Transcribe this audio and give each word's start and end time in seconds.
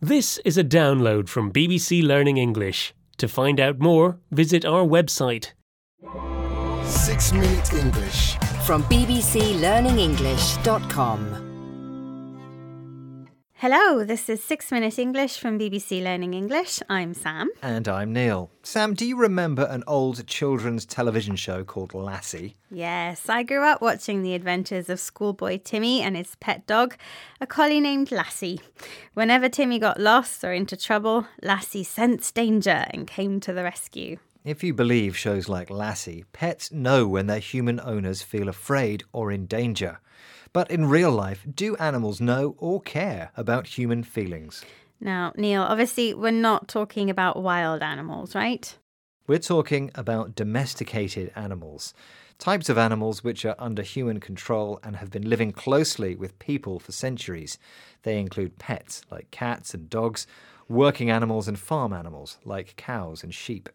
This 0.00 0.38
is 0.44 0.58
a 0.58 0.64
download 0.64 1.28
from 1.28 1.50
BBC 1.50 2.02
Learning 2.02 2.36
English. 2.36 2.92
To 3.16 3.26
find 3.26 3.58
out 3.58 3.78
more, 3.78 4.18
visit 4.30 4.66
our 4.66 4.84
website. 4.84 5.52
Six 6.84 7.32
Minute 7.32 7.72
English. 7.72 8.36
from 8.66 8.82
bbclearningenglish.com. 8.84 11.55
Hello, 13.60 14.04
this 14.04 14.28
is 14.28 14.44
6 14.44 14.70
Minute 14.70 14.98
English 14.98 15.38
from 15.38 15.58
BBC 15.58 16.04
Learning 16.04 16.34
English. 16.34 16.82
I'm 16.90 17.14
Sam. 17.14 17.48
And 17.62 17.88
I'm 17.88 18.12
Neil. 18.12 18.50
Sam, 18.62 18.92
do 18.92 19.06
you 19.06 19.16
remember 19.16 19.66
an 19.70 19.82
old 19.86 20.26
children's 20.26 20.84
television 20.84 21.36
show 21.36 21.64
called 21.64 21.94
Lassie? 21.94 22.56
Yes, 22.70 23.30
I 23.30 23.44
grew 23.44 23.62
up 23.64 23.80
watching 23.80 24.20
the 24.20 24.34
adventures 24.34 24.90
of 24.90 25.00
schoolboy 25.00 25.60
Timmy 25.64 26.02
and 26.02 26.18
his 26.18 26.34
pet 26.34 26.66
dog, 26.66 26.98
a 27.40 27.46
collie 27.46 27.80
named 27.80 28.12
Lassie. 28.12 28.60
Whenever 29.14 29.48
Timmy 29.48 29.78
got 29.78 29.98
lost 29.98 30.44
or 30.44 30.52
into 30.52 30.76
trouble, 30.76 31.26
Lassie 31.42 31.82
sensed 31.82 32.34
danger 32.34 32.84
and 32.90 33.06
came 33.06 33.40
to 33.40 33.54
the 33.54 33.64
rescue. 33.64 34.18
If 34.46 34.62
you 34.62 34.72
believe 34.74 35.16
shows 35.16 35.48
like 35.48 35.70
Lassie, 35.70 36.24
pets 36.32 36.70
know 36.70 37.08
when 37.08 37.26
their 37.26 37.40
human 37.40 37.80
owners 37.80 38.22
feel 38.22 38.48
afraid 38.48 39.02
or 39.12 39.32
in 39.32 39.46
danger. 39.46 39.98
But 40.52 40.70
in 40.70 40.86
real 40.86 41.10
life, 41.10 41.44
do 41.52 41.74
animals 41.78 42.20
know 42.20 42.54
or 42.58 42.80
care 42.80 43.32
about 43.36 43.66
human 43.66 44.04
feelings? 44.04 44.64
Now, 45.00 45.32
Neil, 45.36 45.62
obviously, 45.62 46.14
we're 46.14 46.30
not 46.30 46.68
talking 46.68 47.10
about 47.10 47.42
wild 47.42 47.82
animals, 47.82 48.36
right? 48.36 48.78
We're 49.26 49.40
talking 49.40 49.90
about 49.96 50.36
domesticated 50.36 51.32
animals, 51.34 51.92
types 52.38 52.68
of 52.68 52.78
animals 52.78 53.24
which 53.24 53.44
are 53.44 53.56
under 53.58 53.82
human 53.82 54.20
control 54.20 54.78
and 54.84 54.94
have 54.94 55.10
been 55.10 55.28
living 55.28 55.50
closely 55.50 56.14
with 56.14 56.38
people 56.38 56.78
for 56.78 56.92
centuries. 56.92 57.58
They 58.04 58.20
include 58.20 58.60
pets 58.60 59.02
like 59.10 59.32
cats 59.32 59.74
and 59.74 59.90
dogs, 59.90 60.24
working 60.68 61.10
animals, 61.10 61.48
and 61.48 61.58
farm 61.58 61.92
animals 61.92 62.38
like 62.44 62.76
cows 62.76 63.24
and 63.24 63.34
sheep. 63.34 63.68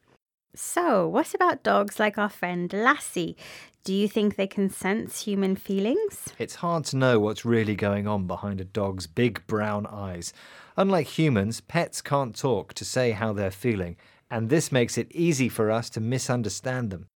So, 0.53 1.07
what 1.07 1.33
about 1.33 1.63
dogs 1.63 1.97
like 1.97 2.17
our 2.17 2.29
friend 2.29 2.71
Lassie? 2.73 3.37
Do 3.85 3.93
you 3.93 4.07
think 4.07 4.35
they 4.35 4.47
can 4.47 4.69
sense 4.69 5.21
human 5.21 5.55
feelings? 5.55 6.33
It's 6.37 6.55
hard 6.55 6.83
to 6.85 6.97
know 6.97 7.19
what's 7.19 7.45
really 7.45 7.75
going 7.75 8.05
on 8.05 8.27
behind 8.27 8.59
a 8.59 8.65
dog's 8.65 9.07
big 9.07 9.47
brown 9.47 9.87
eyes. 9.87 10.33
Unlike 10.75 11.07
humans, 11.07 11.61
pets 11.61 12.01
can't 12.01 12.35
talk 12.35 12.73
to 12.73 12.85
say 12.85 13.11
how 13.11 13.33
they're 13.33 13.49
feeling, 13.49 13.95
and 14.29 14.49
this 14.49 14.71
makes 14.71 14.97
it 14.97 15.11
easy 15.11 15.47
for 15.47 15.71
us 15.71 15.89
to 15.91 16.01
misunderstand 16.01 16.91
them. 16.91 17.07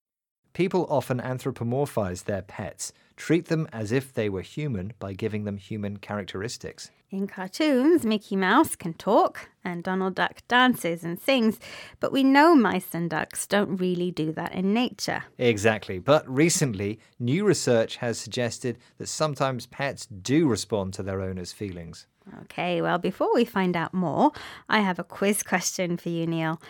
People 0.52 0.86
often 0.88 1.20
anthropomorphize 1.20 2.24
their 2.24 2.42
pets, 2.42 2.92
treat 3.16 3.46
them 3.46 3.68
as 3.72 3.90
if 3.90 4.12
they 4.12 4.28
were 4.28 4.42
human 4.42 4.92
by 5.00 5.12
giving 5.12 5.44
them 5.44 5.56
human 5.56 5.96
characteristics. 5.96 6.90
In 7.14 7.28
cartoons, 7.28 8.04
Mickey 8.04 8.34
Mouse 8.34 8.74
can 8.74 8.92
talk 8.94 9.48
and 9.62 9.84
Donald 9.84 10.16
Duck 10.16 10.42
dances 10.48 11.04
and 11.04 11.20
sings, 11.20 11.60
but 12.00 12.10
we 12.10 12.24
know 12.24 12.56
mice 12.56 12.92
and 12.92 13.08
ducks 13.08 13.46
don't 13.46 13.76
really 13.76 14.10
do 14.10 14.32
that 14.32 14.52
in 14.52 14.74
nature. 14.74 15.22
Exactly, 15.38 16.00
but 16.00 16.28
recently, 16.28 16.98
new 17.20 17.44
research 17.44 17.98
has 17.98 18.18
suggested 18.18 18.78
that 18.98 19.06
sometimes 19.06 19.66
pets 19.66 20.06
do 20.06 20.48
respond 20.48 20.92
to 20.94 21.04
their 21.04 21.20
owners' 21.20 21.52
feelings. 21.52 22.08
Okay, 22.42 22.82
well, 22.82 22.98
before 22.98 23.32
we 23.32 23.44
find 23.44 23.76
out 23.76 23.94
more, 23.94 24.32
I 24.68 24.80
have 24.80 24.98
a 24.98 25.04
quiz 25.04 25.44
question 25.44 25.96
for 25.96 26.08
you, 26.08 26.26
Neil. 26.26 26.60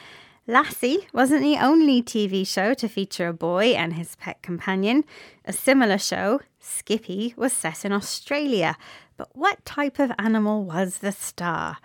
Lassie 0.46 1.08
wasn't 1.14 1.40
the 1.40 1.56
only 1.56 2.02
TV 2.02 2.46
show 2.46 2.74
to 2.74 2.86
feature 2.86 3.28
a 3.28 3.32
boy 3.32 3.68
and 3.68 3.94
his 3.94 4.14
pet 4.16 4.42
companion. 4.42 5.04
A 5.46 5.54
similar 5.54 5.96
show, 5.96 6.40
Skippy, 6.60 7.32
was 7.34 7.50
set 7.54 7.82
in 7.86 7.92
Australia. 7.92 8.76
But 9.16 9.36
what 9.36 9.64
type 9.64 9.98
of 9.98 10.12
animal 10.18 10.64
was 10.64 10.98
the 10.98 11.12
star? 11.12 11.78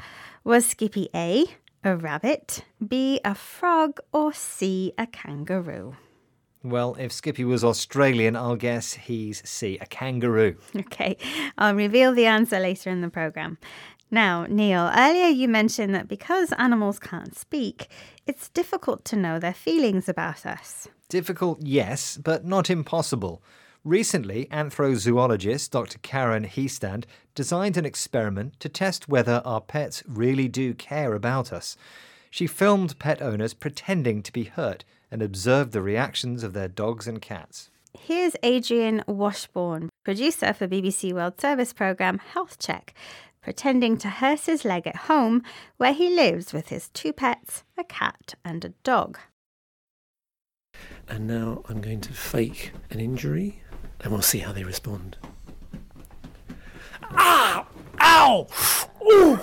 Was 0.44 0.66
Skippy 0.66 1.10
A, 1.14 1.46
a 1.84 1.96
rabbit, 1.96 2.66
B, 2.86 3.20
a 3.24 3.36
frog, 3.36 4.00
or 4.12 4.34
C, 4.34 4.94
a 4.98 5.06
kangaroo? 5.06 5.96
Well, 6.64 6.96
if 7.00 7.12
Skippy 7.12 7.46
was 7.46 7.64
Australian, 7.64 8.36
I'll 8.36 8.56
guess 8.56 8.94
he's 8.94 9.48
C, 9.48 9.78
a 9.80 9.86
kangaroo. 9.86 10.58
Okay, 10.76 11.18
I'll 11.58 11.76
reveal 11.76 12.14
the 12.14 12.26
answer 12.26 12.60
later 12.60 12.90
in 12.90 13.02
the 13.02 13.10
programme. 13.10 13.58
Now, 14.12 14.46
Neil, 14.50 14.92
earlier 14.96 15.28
you 15.28 15.48
mentioned 15.48 15.94
that 15.94 16.08
because 16.08 16.52
animals 16.54 16.98
can't 16.98 17.38
speak, 17.38 17.90
it's 18.26 18.50
difficult 18.50 19.06
to 19.06 19.16
know 19.16 19.38
their 19.38 19.54
feelings 19.54 20.10
about 20.10 20.46
us. 20.48 20.88
Difficult, 21.10 21.62
yes, 21.62 22.18
but 22.18 22.44
not 22.44 22.70
impossible. 22.70 23.44
Recently, 23.86 24.46
anthrozoologist 24.52 25.70
Dr. 25.70 26.00
Karen 26.00 26.46
Hiestand 26.46 27.06
designed 27.34 27.78
an 27.78 27.86
experiment 27.86 28.60
to 28.60 28.68
test 28.68 29.08
whether 29.08 29.42
our 29.46 29.62
pets 29.62 30.04
really 30.06 30.50
do 30.50 30.74
care 30.74 31.14
about 31.14 31.54
us. 31.54 31.78
She 32.30 32.46
filmed 32.46 33.00
pet 33.00 33.22
owners 33.22 33.54
pretending 33.54 34.22
to 34.24 34.34
be 34.34 34.44
hurt 34.44 34.84
and 35.10 35.22
observed 35.22 35.72
the 35.72 35.82
reactions 35.82 36.44
of 36.44 36.52
their 36.52 36.68
dogs 36.68 37.08
and 37.08 37.22
cats. 37.22 37.70
Here's 37.98 38.36
Adrian 38.44 39.02
Washburn, 39.08 39.90
producer 40.04 40.52
for 40.52 40.68
BBC 40.68 41.14
World 41.14 41.40
Service 41.40 41.72
programme 41.72 42.18
Health 42.18 42.60
Check, 42.60 42.94
pretending 43.42 43.98
to 44.00 44.10
hurt 44.10 44.42
his 44.42 44.66
leg 44.66 44.88
at 44.88 45.08
home 45.08 45.42
where 45.78 45.94
he 45.94 46.14
lives 46.14 46.52
with 46.52 46.68
his 46.68 46.90
two 46.90 47.14
pets, 47.14 47.64
a 47.78 47.86
cat 47.86 48.34
and 48.44 48.66
a 48.66 48.74
dog. 48.84 49.18
And 51.08 51.26
now 51.26 51.64
I'm 51.70 51.82
going 51.82 52.02
to 52.02 52.14
fake 52.14 52.74
an 52.92 53.00
injury 53.00 53.64
and 54.02 54.12
we'll 54.12 54.22
see 54.22 54.40
how 54.40 54.52
they 54.52 54.64
respond. 54.64 55.18
Ah! 57.04 57.66
Ow! 58.02 58.48
Ooh! 59.12 59.40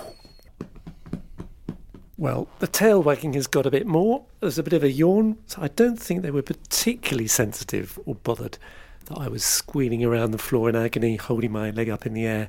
Well, 2.18 2.48
the 2.60 2.66
tail 2.66 3.02
wagging 3.02 3.34
has 3.34 3.46
got 3.46 3.66
a 3.66 3.70
bit 3.70 3.86
more. 3.86 4.24
There's 4.40 4.58
a 4.58 4.62
bit 4.62 4.72
of 4.72 4.82
a 4.82 4.90
yawn, 4.90 5.36
so 5.46 5.60
I 5.60 5.68
don't 5.68 6.00
think 6.00 6.22
they 6.22 6.30
were 6.30 6.42
particularly 6.42 7.28
sensitive 7.28 7.98
or 8.06 8.14
bothered 8.14 8.56
that 9.06 9.18
I 9.18 9.28
was 9.28 9.44
squealing 9.44 10.04
around 10.04 10.30
the 10.30 10.38
floor 10.38 10.68
in 10.68 10.76
agony, 10.76 11.16
holding 11.16 11.52
my 11.52 11.70
leg 11.70 11.90
up 11.90 12.06
in 12.06 12.14
the 12.14 12.26
air, 12.26 12.48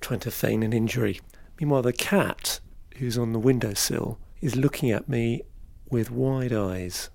trying 0.00 0.20
to 0.20 0.30
feign 0.30 0.62
an 0.62 0.72
injury. 0.72 1.20
Meanwhile, 1.60 1.82
the 1.82 1.92
cat, 1.92 2.60
who's 2.96 3.18
on 3.18 3.32
the 3.32 3.38
windowsill, 3.38 4.18
is 4.40 4.54
looking 4.54 4.90
at 4.90 5.08
me 5.08 5.42
with 5.90 6.10
wide 6.10 6.52
eyes. 6.52 7.10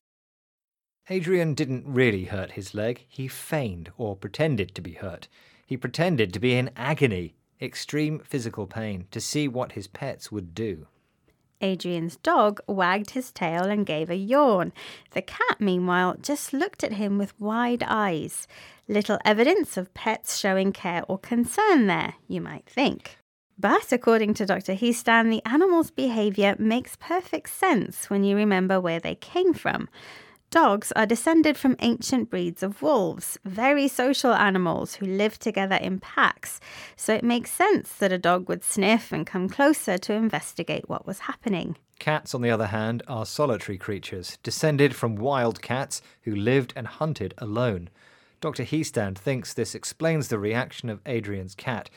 Adrian 1.10 1.54
didn't 1.54 1.86
really 1.86 2.26
hurt 2.26 2.52
his 2.52 2.74
leg, 2.74 3.06
he 3.08 3.28
feigned 3.28 3.92
or 3.98 4.16
pretended 4.16 4.76
to 4.76 4.82
be 4.82 4.94
hurt. 4.94 5.28
He 5.66 5.78
pretended 5.78 6.34
to 6.34 6.40
be 6.40 6.56
in 6.56 6.70
agony, 6.76 7.36
extreme 7.62 8.20
physical 8.20 8.68
pain, 8.68 9.08
to 9.12 9.20
see 9.20 9.48
what 9.48 9.74
his 9.74 9.88
pets 9.88 10.32
would 10.32 10.54
do. 10.54 10.88
Adrian's 11.62 12.18
dog 12.18 12.60
wagged 12.68 13.12
his 13.12 13.32
tail 13.32 13.66
and 13.66 13.86
gave 13.86 14.10
a 14.10 14.16
yawn. 14.16 14.74
The 15.12 15.22
cat, 15.22 15.58
meanwhile, 15.60 16.16
just 16.22 16.54
looked 16.54 16.84
at 16.84 16.94
him 16.94 17.18
with 17.18 17.40
wide 17.40 17.84
eyes. 17.86 18.48
Little 18.88 19.20
evidence 19.24 19.78
of 19.78 19.94
pets 19.94 20.38
showing 20.38 20.74
care 20.74 21.04
or 21.08 21.18
concern 21.18 21.88
there, 21.88 22.16
you 22.28 22.42
might 22.42 22.66
think. 22.66 23.18
But 23.60 23.92
according 23.92 24.34
to 24.36 24.46
Dr. 24.46 24.74
Hiestand, 24.74 25.30
the 25.30 25.46
animal's 25.46 25.92
behaviour 25.92 26.56
makes 26.58 26.96
perfect 26.96 27.50
sense 27.52 28.10
when 28.10 28.24
you 28.24 28.36
remember 28.36 28.82
where 28.82 29.00
they 29.00 29.16
came 29.16 29.54
from. 29.54 29.88
Dogs 30.52 30.92
are 30.98 31.06
descended 31.06 31.56
from 31.56 31.78
ancient 31.80 32.30
breeds 32.30 32.62
of 32.62 32.82
wolves, 32.82 33.40
very 33.46 33.88
social 33.88 34.34
animals 34.34 34.96
who 34.96 35.06
live 35.06 35.40
together 35.40 35.78
in 35.78 36.02
packs, 36.02 36.60
so 36.98 37.14
it 37.14 37.24
makes 37.24 37.50
sense 37.50 37.94
that 37.94 38.12
a 38.12 38.18
dog 38.18 38.50
would 38.50 38.62
sniff 38.62 39.14
and 39.14 39.26
come 39.26 39.48
closer 39.48 39.98
to 40.00 40.12
investigate 40.12 40.90
what 40.90 41.08
was 41.08 41.20
happening. 41.20 41.78
Cats, 42.00 42.36
on 42.36 42.42
the 42.42 42.50
other 42.50 42.68
hand, 42.68 43.02
are 43.08 43.26
solitary 43.26 43.78
creatures, 43.78 44.38
descended 44.44 44.94
from 44.94 45.16
wild 45.16 45.62
cats 45.62 46.02
who 46.24 46.36
lived 46.36 46.74
and 46.76 46.86
hunted 46.86 47.34
alone. 47.38 47.90
Dr. 48.42 48.66
Hiestand 48.66 49.18
thinks 49.18 49.54
this 49.54 49.74
explains 49.74 50.28
the 50.28 50.38
reaction 50.38 50.90
of 50.90 51.00
Adrian's 51.06 51.56
cat, 51.56 51.90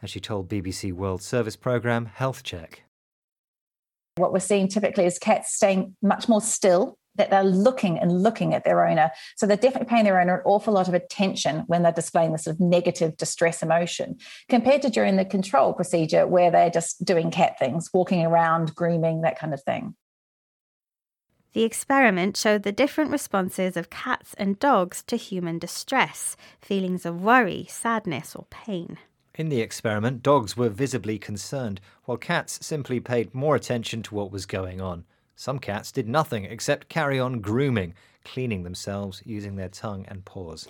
as 0.00 0.10
she 0.10 0.20
told 0.20 0.48
BBC 0.48 0.92
World 0.92 1.22
Service 1.22 1.56
programme 1.56 2.06
Health 2.06 2.44
Check. 2.44 2.84
What 4.14 4.32
we're 4.32 4.38
seeing 4.38 4.68
typically 4.68 5.06
is 5.06 5.18
cats 5.18 5.56
staying 5.56 5.96
much 6.00 6.28
more 6.28 6.40
still, 6.40 6.98
that 7.16 7.30
they're 7.30 7.44
looking 7.44 7.98
and 7.98 8.22
looking 8.22 8.54
at 8.54 8.64
their 8.64 8.86
owner. 8.86 9.10
So 9.36 9.46
they're 9.46 9.56
definitely 9.56 9.88
paying 9.88 10.04
their 10.04 10.20
owner 10.20 10.36
an 10.36 10.42
awful 10.44 10.74
lot 10.74 10.88
of 10.88 10.94
attention 10.94 11.64
when 11.66 11.82
they're 11.82 11.92
displaying 11.92 12.32
this 12.32 12.44
sort 12.44 12.56
of 12.56 12.60
negative 12.60 13.16
distress 13.16 13.62
emotion 13.62 14.18
compared 14.48 14.82
to 14.82 14.90
during 14.90 15.16
the 15.16 15.24
control 15.24 15.72
procedure 15.72 16.26
where 16.26 16.50
they're 16.50 16.70
just 16.70 17.04
doing 17.04 17.30
cat 17.30 17.58
things, 17.58 17.90
walking 17.92 18.24
around, 18.24 18.74
grooming, 18.74 19.22
that 19.22 19.38
kind 19.38 19.54
of 19.54 19.62
thing. 19.62 19.94
The 21.52 21.64
experiment 21.64 22.36
showed 22.36 22.64
the 22.64 22.72
different 22.72 23.10
responses 23.10 23.78
of 23.78 23.88
cats 23.88 24.34
and 24.36 24.58
dogs 24.58 25.02
to 25.04 25.16
human 25.16 25.58
distress, 25.58 26.36
feelings 26.60 27.06
of 27.06 27.22
worry, 27.22 27.66
sadness, 27.70 28.36
or 28.36 28.44
pain. 28.50 28.98
In 29.36 29.48
the 29.48 29.62
experiment, 29.62 30.22
dogs 30.22 30.54
were 30.54 30.68
visibly 30.68 31.18
concerned, 31.18 31.80
while 32.04 32.18
cats 32.18 32.58
simply 32.64 33.00
paid 33.00 33.34
more 33.34 33.56
attention 33.56 34.02
to 34.02 34.14
what 34.14 34.30
was 34.30 34.44
going 34.44 34.82
on. 34.82 35.04
Some 35.36 35.58
cats 35.58 35.92
did 35.92 36.08
nothing 36.08 36.46
except 36.46 36.88
carry 36.88 37.20
on 37.20 37.40
grooming, 37.40 37.94
cleaning 38.24 38.62
themselves 38.62 39.22
using 39.24 39.56
their 39.56 39.68
tongue 39.68 40.04
and 40.08 40.24
paws. 40.24 40.66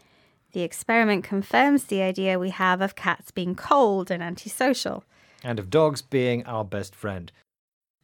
The 0.52 0.62
experiment 0.62 1.22
confirms 1.24 1.84
the 1.84 2.02
idea 2.02 2.38
we 2.38 2.50
have 2.50 2.80
of 2.80 2.96
cats 2.96 3.30
being 3.30 3.54
cold 3.54 4.10
and 4.10 4.22
antisocial. 4.22 5.04
and 5.44 5.58
of 5.58 5.70
dogs 5.70 6.02
being 6.02 6.44
our 6.46 6.64
best 6.64 6.94
friend. 6.94 7.30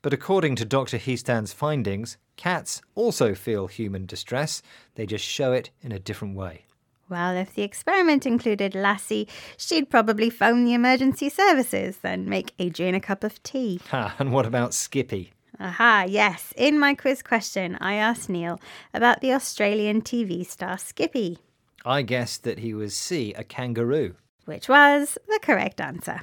But 0.03 0.13
according 0.13 0.57
to 0.57 0.65
Dr. 0.65 0.99
Hiestand's 0.99 1.53
findings, 1.53 2.17
cats 2.37 2.81
also 2.95 3.35
feel 3.35 3.67
human 3.67 4.07
distress, 4.07 4.63
they 4.95 5.07
just 5.07 5.25
show 5.25 5.53
it 5.53 5.71
in 5.81 5.91
a 5.93 5.99
different 5.99 6.37
way. 6.37 6.67
Well, 7.09 7.37
if 7.37 7.55
the 7.55 7.63
experiment 7.63 8.27
included 8.27 8.75
Lassie, 8.75 9.29
she'd 9.57 9.91
probably 9.91 10.31
phone 10.31 10.65
the 10.65 10.75
emergency 10.75 11.29
services, 11.29 11.99
then 11.99 12.29
make 12.29 12.53
Adrian 12.59 12.95
a 12.95 13.01
cup 13.01 13.25
of 13.25 13.43
tea. 13.43 13.81
Ha, 13.91 14.15
and 14.19 14.33
what 14.33 14.47
about 14.47 14.73
Skippy? 14.75 15.33
Aha, 15.63 16.07
yes. 16.09 16.53
In 16.57 16.77
my 16.77 16.93
quiz 16.93 17.23
question, 17.23 17.79
I 17.81 17.95
asked 17.95 18.29
Neil 18.29 18.59
about 18.93 19.21
the 19.21 19.33
Australian 19.33 20.03
TV 20.03 20.45
star 20.45 20.77
Skippy, 20.77 21.39
I 21.85 22.03
guessed 22.03 22.43
that 22.43 22.59
he 22.59 22.75
was 22.75 22.97
C, 22.97 23.33
a 23.35 23.45
kangaroo. 23.45 24.17
which 24.45 24.69
was 24.69 25.17
the 25.29 25.39
correct 25.41 25.81
answer. 25.81 26.23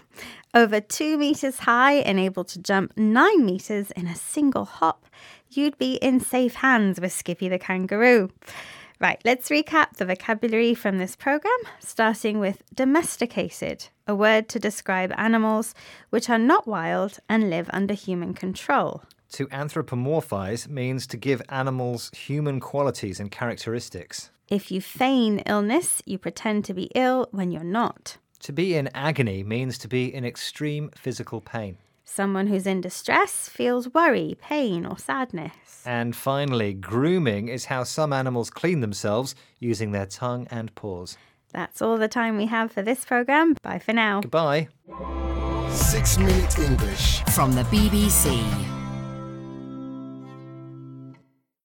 Over 0.54 0.82
two 0.82 1.18
meters 1.18 1.60
high 1.60 1.94
and 1.94 2.20
able 2.20 2.44
to 2.44 2.60
jump 2.60 2.98
nine 2.98 3.46
meters 3.46 3.92
in 3.92 4.08
a 4.08 4.16
single 4.16 4.66
hop, 4.66 5.06
you'd 5.50 5.78
be 5.78 5.94
in 5.96 6.20
safe 6.20 6.56
hands 6.56 7.00
with 7.00 7.14
Skippy 7.14 7.48
the 7.48 7.58
kangaroo. 7.60 8.32
Right, 9.00 9.22
let's 9.24 9.48
recap 9.48 9.96
the 9.96 10.06
vocabulary 10.06 10.74
from 10.74 10.98
this 10.98 11.16
program, 11.16 11.62
starting 11.80 12.40
with 12.40 12.62
domesticated, 12.76 13.88
a 14.06 14.14
word 14.14 14.50
to 14.50 14.60
describe 14.60 15.14
animals 15.16 15.74
which 16.10 16.30
are 16.30 16.38
not 16.38 16.68
wild 16.68 17.20
and 17.30 17.50
live 17.50 17.70
under 17.72 17.94
human 17.94 18.34
control. 18.34 19.04
To 19.34 19.48
anthropomorphize 19.48 20.68
means 20.68 21.06
to 21.08 21.18
give 21.18 21.42
animals 21.50 22.10
human 22.16 22.60
qualities 22.60 23.20
and 23.20 23.30
characteristics. 23.30 24.32
If 24.48 24.72
you 24.72 24.82
feign 24.82 25.40
illness, 25.46 26.02
you 26.06 26.18
pretend 26.18 26.66
to 26.66 26.74
be 26.74 26.90
ill 26.96 27.28
when 27.32 27.52
you're 27.52 27.64
not. 27.64 28.18
To 28.40 28.52
be 28.52 28.76
in 28.76 28.90
agony 28.96 29.44
means 29.44 29.78
to 29.80 29.88
be 29.88 30.14
in 30.14 30.26
extreme 30.26 30.90
physical 30.96 31.42
pain. 31.42 31.78
Someone 32.04 32.48
who's 32.48 32.66
in 32.66 32.82
distress 32.82 33.48
feels 33.48 33.94
worry, 33.94 34.36
pain, 34.42 34.84
or 34.86 34.98
sadness. 34.98 35.84
And 35.86 36.16
finally, 36.16 36.74
grooming 36.74 37.50
is 37.50 37.66
how 37.66 37.84
some 37.84 38.12
animals 38.12 38.50
clean 38.50 38.82
themselves 38.82 39.36
using 39.60 39.92
their 39.92 40.08
tongue 40.08 40.48
and 40.50 40.74
paws. 40.74 41.18
That's 41.54 41.82
all 41.82 41.98
the 41.98 42.08
time 42.08 42.38
we 42.38 42.48
have 42.48 42.72
for 42.72 42.82
this 42.82 43.06
program. 43.06 43.56
Bye 43.62 43.80
for 43.80 43.94
now. 43.94 44.22
Goodbye. 44.22 44.70
Six 45.70 46.18
Minute 46.18 46.58
English. 46.58 47.22
From 47.36 47.54
the 47.54 47.64
BBC. 47.64 48.79